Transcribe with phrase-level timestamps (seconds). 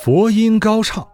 [0.00, 1.04] 佛音高唱，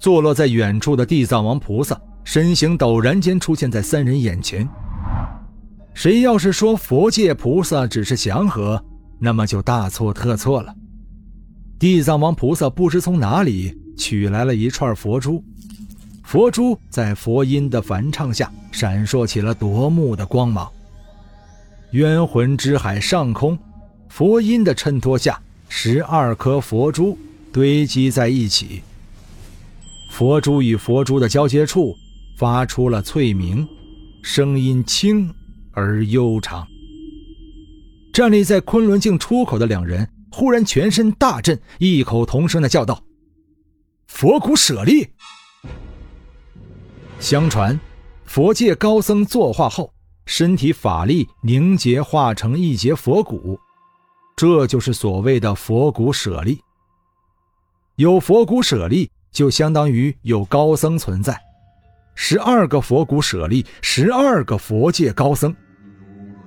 [0.00, 4.68] 坐落在远处的地藏王菩萨身形陡然间出现在三人眼前。
[5.94, 8.84] 谁要是说佛界菩萨只是祥和，
[9.20, 10.74] 那么就大错特错了。
[11.78, 15.42] 地藏王菩萨不知从哪里取来了一串佛珠，
[16.24, 20.68] 佛珠在佛音的梵唱下闪烁起了夺目的光芒。
[21.92, 23.56] 冤魂之海上空，
[24.08, 27.16] 佛音的衬托下，十二颗佛珠。
[27.56, 28.82] 堆积在一起，
[30.10, 31.96] 佛珠与佛珠的交接处
[32.36, 33.66] 发出了脆鸣，
[34.20, 35.34] 声音轻
[35.72, 36.68] 而悠长。
[38.12, 43.02] 站立在昆仑镜出口的两人忽然全身大震，异口同声的叫道
[44.06, 45.08] ：“佛骨舍利！”
[47.18, 47.80] 相传，
[48.26, 49.90] 佛界高僧作化后，
[50.26, 53.58] 身体法力凝结化成一截佛骨，
[54.36, 56.60] 这就是所谓的佛骨舍利。
[57.96, 61.34] 有佛骨舍利，就相当于有高僧存在。
[62.14, 65.54] 十二个佛骨舍利，十二个佛界高僧。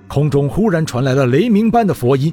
[0.06, 2.32] 空中忽然传来了雷鸣般的佛音，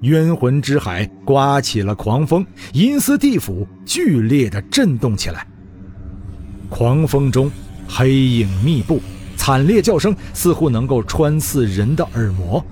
[0.00, 5.46] 冤魂之海刮起了狂风，阴司地府剧烈的震动起来。
[6.68, 7.48] 狂风中，
[7.86, 9.00] 黑影密布，
[9.36, 12.64] 惨烈叫声似乎能够穿刺人的耳膜，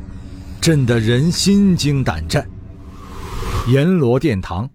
[0.60, 2.44] 震得人心惊胆战。
[3.68, 4.68] 阎罗殿堂。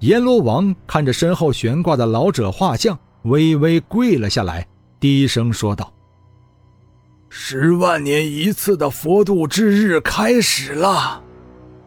[0.00, 4.66] 阎罗王看着身后悬挂的老者画像，微微跪了下来，
[4.98, 5.92] 低声说道
[7.28, 11.22] ：“十万年一次的佛度之日开始了，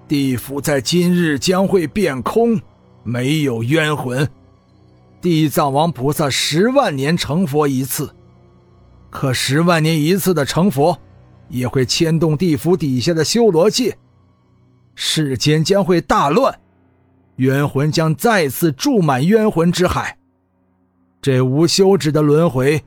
[0.07, 2.61] 地府在今日将会变空，
[3.01, 4.29] 没有冤魂。
[5.19, 8.13] 地藏王菩萨十万年成佛一次，
[9.09, 10.99] 可十万年一次的成佛，
[11.49, 13.97] 也会牵动地府底下的修罗界，
[14.93, 16.55] 世间将会大乱。”
[17.37, 20.17] 冤魂将再次注满冤魂之海，
[21.21, 22.83] 这无休止的轮回，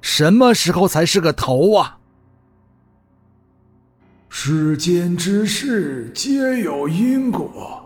[0.00, 1.98] 什么时候才是个头啊？
[4.28, 7.82] 世间之事皆有因果，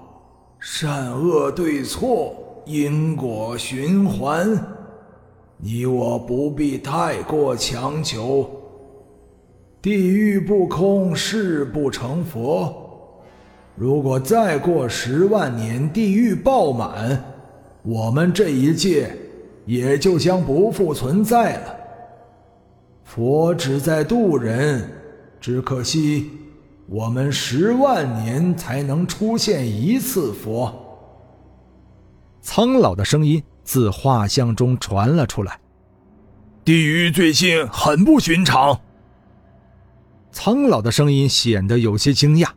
[0.59, 2.35] 善恶对错，
[2.67, 4.51] 因果循环，
[5.59, 8.51] 你我不必太过强求。
[9.81, 12.90] 地狱不空，誓不成佛。
[13.81, 17.19] 如果再过十万年，地狱爆满，
[17.83, 19.11] 我们这一界
[19.65, 21.75] 也就将不复存在了。
[23.05, 24.87] 佛只在渡人，
[25.41, 26.31] 只可惜
[26.91, 30.71] 我们十万年才能出现一次佛。
[32.43, 35.59] 苍老的声音自画像中传了出来
[36.67, 38.79] ：“地狱最近很不寻常。”
[40.31, 42.49] 苍老的声音显得有些惊讶。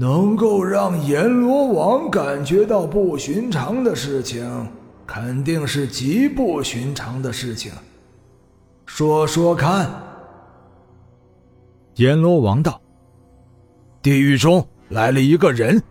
[0.00, 4.66] 能够让阎罗王感觉到不寻常的事情，
[5.06, 7.70] 肯定是极不寻常的事情。
[8.86, 9.90] 说说看。
[11.96, 12.80] 阎罗王道
[14.00, 15.82] ：“地狱中来了一个人，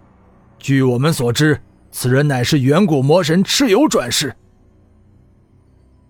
[0.58, 4.36] 据我们所知，此人乃是远古魔神蚩尤转世。”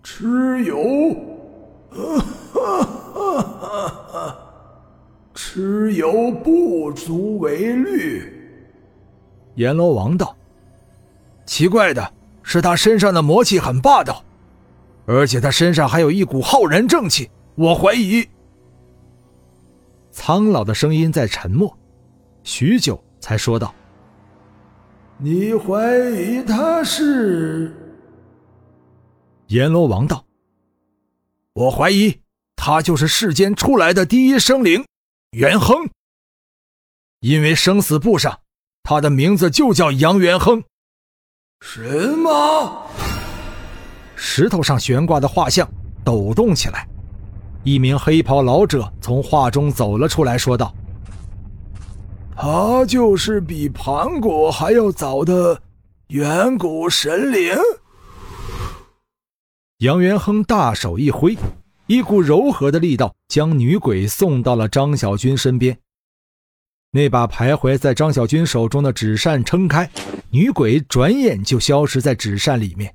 [0.02, 1.14] 蚩尤。
[5.34, 8.36] 蚩尤不足为虑。
[9.56, 10.36] 阎罗王道
[11.46, 14.24] ：“奇怪的是，他身上的魔气很霸道，
[15.06, 17.30] 而且他身上还有一股浩然正气。
[17.54, 18.26] 我怀疑。”
[20.10, 21.76] 苍老的声音在沉默，
[22.42, 23.72] 许久才说道
[25.18, 27.72] ：“你怀疑他是？”
[29.48, 30.24] 阎罗王道
[31.54, 32.20] ：“我怀疑
[32.56, 34.84] 他就是世间出来的第一生灵。”
[35.32, 35.88] 元亨，
[37.20, 38.40] 因为生死簿上，
[38.82, 40.60] 他的名字就叫杨元亨。
[41.60, 41.80] 什
[42.18, 42.90] 么？
[44.16, 45.70] 石头上悬挂的画像
[46.04, 46.88] 抖动起来，
[47.62, 50.74] 一名黑袍老者从画中走了出来，说道
[52.34, 55.62] ：“他就是比盘古还要早的
[56.08, 57.54] 远古神灵。”
[59.78, 61.38] 杨元亨大手一挥。
[61.90, 65.76] 一股柔和的力道将女鬼送到了张小军身边。
[66.92, 69.90] 那把徘徊在张小军手中的纸扇撑开，
[70.30, 72.94] 女鬼转眼就消失在纸扇里面。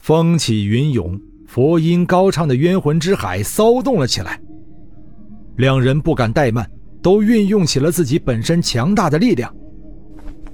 [0.00, 4.40] 风起云涌，佛音高唱的冤魂之海骚动了起来。
[5.58, 6.66] 两人不敢怠慢，
[7.02, 9.54] 都运用起了自己本身强大的力量。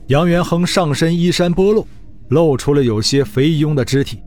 [0.09, 1.87] 杨元亨上身衣衫剥落，
[2.31, 4.21] 露出了有些肥庸的肢体。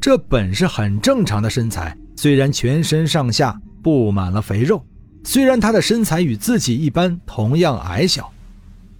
[0.00, 4.84] 这本是很正常的身材，虽然全身上下布满了肥肉，
[5.24, 8.32] 虽然他的身材与自己一般，同样矮小，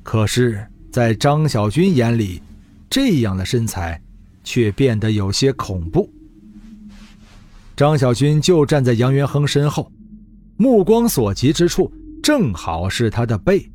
[0.02, 2.42] 可是，在张小军眼里，
[2.90, 4.00] 这样的身材
[4.42, 6.10] 却变得有些恐怖。
[7.76, 9.92] 张小军就站在杨元亨身后，
[10.56, 13.70] 目光所及之处，正好是他的背。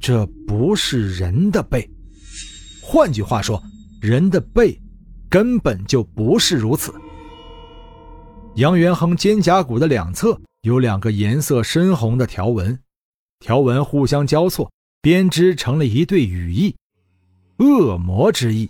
[0.00, 1.88] 这不是人的背，
[2.80, 3.62] 换句话说，
[4.00, 4.80] 人的背。
[5.28, 6.94] 根本就不是如此。
[8.54, 12.78] 杨元亨肩胛骨的两侧有两个颜色深红的条纹，
[13.38, 14.70] 条纹互相交错，
[15.00, 16.74] 编织成了一对羽翼，
[17.58, 18.68] 恶魔之翼。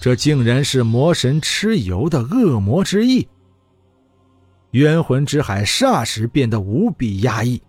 [0.00, 3.28] 这竟然是魔神蚩尤的恶魔之翼。
[4.70, 7.60] 冤魂之海霎时变得无比压抑，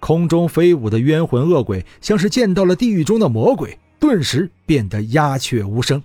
[0.00, 6.02] 空中飞舞的冤魂恶鬼像是见到了地狱中的魔鬼，顿时变得鸦雀无声。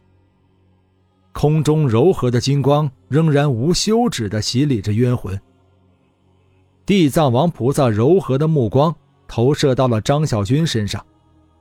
[1.33, 5.39] 空中柔和的金光仍然无休止地洗礼着冤魂。
[6.85, 8.93] 地藏王菩萨柔和的目光
[9.27, 11.05] 投射到了张小军身上，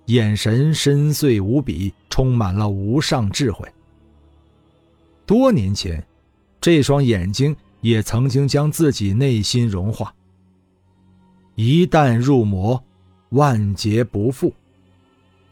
[0.06, 3.69] 眼神深邃无比，充满了无上智慧。
[5.25, 6.05] 多年前，
[6.61, 10.12] 这双眼睛也曾经将自己内心融化。
[11.55, 12.82] 一旦入魔，
[13.28, 14.52] 万劫不复。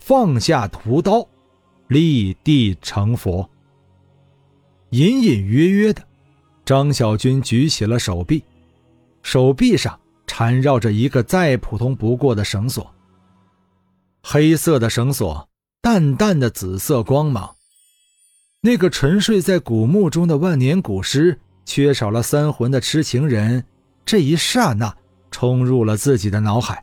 [0.00, 1.24] 放下屠刀，
[1.86, 3.48] 立地成佛。
[4.90, 6.02] 隐隐约约的，
[6.64, 8.42] 张小军举起了手臂，
[9.22, 12.90] 手臂上缠绕着一个再普通不过的绳索。
[14.22, 15.48] 黑色的绳索，
[15.82, 17.54] 淡淡的紫色光芒。
[18.60, 23.64] 那个沉睡在古墓中的万年古尸，缺少了三魂的痴情人，
[24.04, 24.96] 这一刹那
[25.30, 26.82] 冲入了自己的脑海。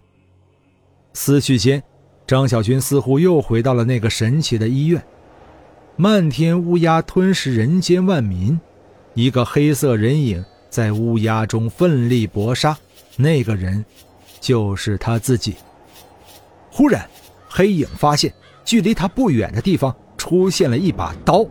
[1.13, 1.84] 思绪间，
[2.25, 5.06] 张小军似乎又回到了那个神奇的医院。
[5.98, 8.60] 漫天乌鸦吞噬人间万民，
[9.14, 12.78] 一个黑色人影在乌鸦中奋力搏杀。
[13.16, 13.84] 那个人，
[14.42, 15.56] 就是他自己。
[16.70, 17.10] 忽然，
[17.48, 18.34] 黑影发现
[18.66, 21.46] 距离他不远的地方出现了一把刀，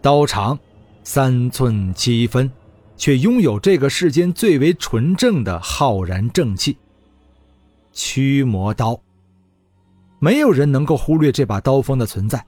[0.00, 0.56] 刀长
[1.02, 2.48] 三寸七分，
[2.96, 6.78] 却拥有这个世间最为纯正的浩然正气——
[7.92, 9.00] 驱魔刀。
[10.20, 12.44] 没有人能够忽略这把刀锋的存在。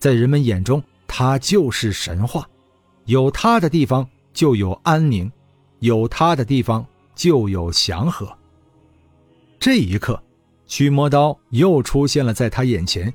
[0.00, 2.48] 在人们眼中，它就是神话。
[3.04, 5.30] 有它的地方就有安宁，
[5.80, 8.26] 有它的地方就有祥和。
[9.58, 10.20] 这一刻，
[10.66, 13.12] 驱魔刀又出现了在他眼前。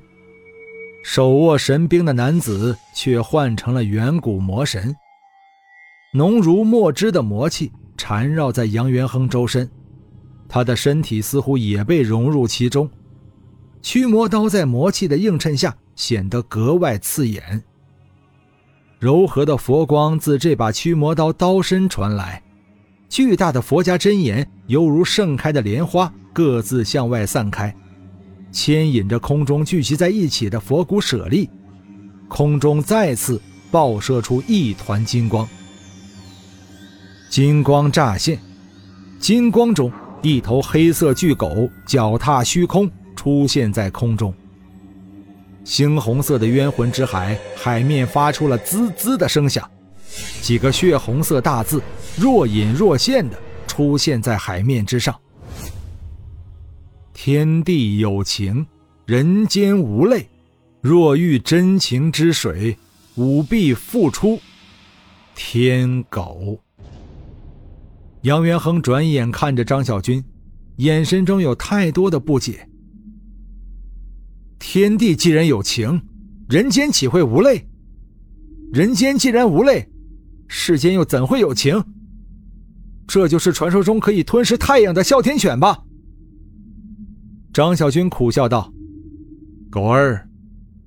[1.02, 4.94] 手握神兵的男子却换成了远古魔神。
[6.12, 9.68] 浓如墨汁的魔气缠绕在杨元亨周身，
[10.48, 12.88] 他的身体似乎也被融入其中。
[13.82, 15.76] 驱魔刀在魔气的映衬下。
[15.96, 17.64] 显得格外刺眼。
[19.00, 22.42] 柔和的佛光自这把驱魔刀刀身传来，
[23.08, 27.74] 巨大的佛家真言犹如盛开的莲花，各自向外散开，
[28.52, 31.50] 牵引着空中聚集在一起的佛骨舍利。
[32.28, 35.46] 空中再次爆射出一团金光，
[37.28, 38.38] 金光乍现，
[39.20, 44.34] 金光中一头黑色巨狗脚踏虚空出现在空中。
[45.66, 49.68] 猩红色的冤魂之海，海面发出了滋滋的声响，
[50.40, 51.82] 几个血红色大字
[52.16, 55.14] 若隐若现的出现在海面之上
[57.12, 58.64] ：“天地有情，
[59.06, 60.28] 人间无泪。
[60.80, 62.78] 若遇真情之水，
[63.16, 64.38] 吾必复出。”
[65.34, 66.60] 天狗。
[68.22, 70.24] 杨元亨转眼看着张小军，
[70.76, 72.68] 眼神中有太多的不解。
[74.58, 76.00] 天地既然有情，
[76.48, 77.66] 人间岂会无泪？
[78.72, 79.88] 人间既然无泪，
[80.48, 81.82] 世间又怎会有情？
[83.06, 85.84] 这就是传说中可以吞噬太阳的哮天犬吧？
[87.52, 88.72] 张小军苦笑道
[89.70, 90.28] ：“狗儿，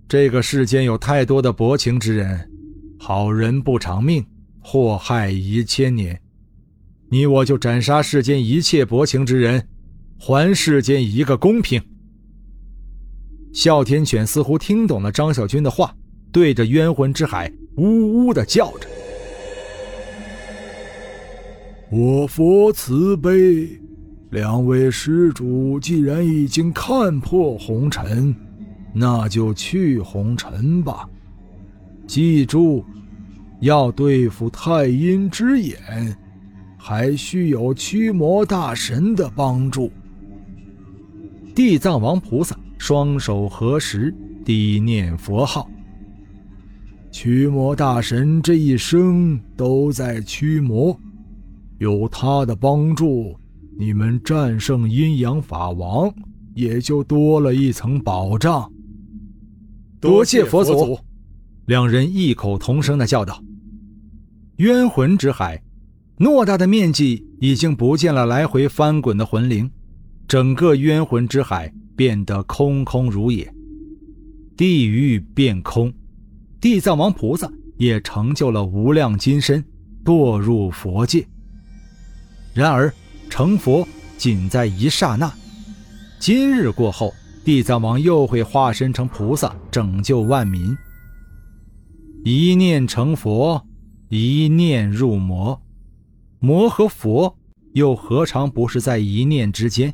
[0.07, 2.49] 这个世间有太多的薄情之人，
[2.99, 4.25] 好人不长命，
[4.59, 6.19] 祸害一千年。
[7.09, 9.67] 你我就斩杀世间一切薄情之人，
[10.19, 11.81] 还世间一个公平。”
[13.59, 15.93] 哮天犬似乎听懂了张小军的话，
[16.31, 18.87] 对着冤魂之海呜呜的叫着
[21.91, 23.67] ：“我佛慈悲，
[24.29, 28.33] 两位施主既然已经看破红尘，
[28.93, 31.05] 那就去红尘吧。
[32.07, 32.85] 记住，
[33.59, 35.77] 要对付太阴之眼，
[36.77, 39.91] 还需有驱魔大神的帮助。
[41.53, 44.11] 地藏王菩萨双手合十，
[44.43, 45.69] 低念佛号。
[47.11, 50.97] 驱魔大神这一生都在驱魔，
[51.77, 53.37] 有他的帮助，
[53.77, 56.11] 你们战胜阴阳法王
[56.55, 58.71] 也就多了一层保障。
[59.99, 60.97] 多谢佛祖！
[61.65, 63.43] 两人异口同声的叫道
[64.57, 65.61] ：“冤魂之海，
[66.17, 69.69] 偌大的面积已经不见了来回翻滚的魂灵，
[70.27, 73.53] 整个冤魂之海变得空空如也，
[74.55, 75.93] 地狱变空。”
[76.61, 79.61] 地藏王菩萨也成就了无量金身，
[80.05, 81.27] 堕入佛界。
[82.53, 82.93] 然而
[83.29, 83.85] 成佛
[84.17, 85.29] 仅在一刹那，
[86.19, 87.13] 今日过后，
[87.43, 90.73] 地藏王又会化身成菩萨，拯救万民。
[92.23, 93.61] 一念成佛，
[94.07, 95.61] 一念入魔，
[96.39, 97.37] 魔和佛
[97.73, 99.93] 又何尝不是在一念之间？